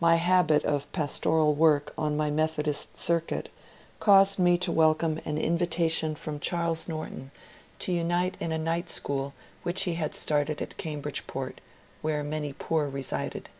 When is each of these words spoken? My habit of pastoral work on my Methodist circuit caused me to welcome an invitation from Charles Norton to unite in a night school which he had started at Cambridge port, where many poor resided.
My 0.00 0.14
habit 0.14 0.64
of 0.64 0.90
pastoral 0.92 1.52
work 1.52 1.92
on 1.98 2.16
my 2.16 2.30
Methodist 2.30 2.96
circuit 2.96 3.50
caused 4.00 4.38
me 4.38 4.56
to 4.56 4.72
welcome 4.72 5.20
an 5.26 5.36
invitation 5.36 6.14
from 6.14 6.40
Charles 6.40 6.88
Norton 6.88 7.30
to 7.80 7.92
unite 7.92 8.38
in 8.40 8.52
a 8.52 8.58
night 8.58 8.88
school 8.88 9.34
which 9.64 9.82
he 9.82 9.92
had 9.96 10.14
started 10.14 10.62
at 10.62 10.78
Cambridge 10.78 11.26
port, 11.26 11.60
where 12.00 12.24
many 12.24 12.54
poor 12.54 12.88
resided. 12.88 13.50